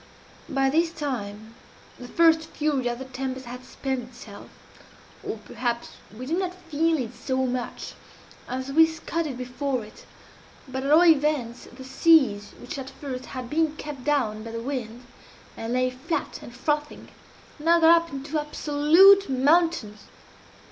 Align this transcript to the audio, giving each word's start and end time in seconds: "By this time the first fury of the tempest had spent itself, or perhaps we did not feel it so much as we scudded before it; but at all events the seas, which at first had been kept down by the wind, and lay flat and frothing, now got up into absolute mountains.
"By 0.49 0.71
this 0.71 0.89
time 0.89 1.53
the 1.99 2.07
first 2.07 2.45
fury 2.45 2.87
of 2.87 2.97
the 2.97 3.05
tempest 3.05 3.45
had 3.45 3.63
spent 3.63 4.09
itself, 4.09 4.49
or 5.23 5.37
perhaps 5.37 5.91
we 6.17 6.25
did 6.25 6.39
not 6.39 6.55
feel 6.55 6.97
it 6.97 7.13
so 7.13 7.45
much 7.45 7.93
as 8.47 8.71
we 8.71 8.87
scudded 8.87 9.37
before 9.37 9.85
it; 9.85 10.07
but 10.67 10.81
at 10.83 10.91
all 10.91 11.05
events 11.05 11.65
the 11.71 11.83
seas, 11.83 12.55
which 12.59 12.79
at 12.79 12.89
first 12.89 13.27
had 13.27 13.47
been 13.47 13.75
kept 13.75 14.03
down 14.03 14.41
by 14.41 14.49
the 14.49 14.59
wind, 14.59 15.05
and 15.55 15.73
lay 15.73 15.91
flat 15.91 16.39
and 16.41 16.55
frothing, 16.55 17.09
now 17.59 17.79
got 17.79 18.01
up 18.07 18.11
into 18.11 18.39
absolute 18.41 19.29
mountains. 19.29 20.05